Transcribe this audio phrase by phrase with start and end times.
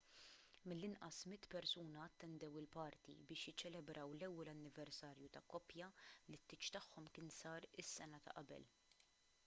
[0.71, 5.89] mill-inqas 100 persuna attendew il-party biex jiċċelebraw l-ewwel anniversarju ta' koppja
[6.31, 8.67] li t-tieġ tagħhom kien sar is-sena ta' qabel